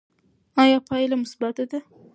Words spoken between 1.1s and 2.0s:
مثبته ده؟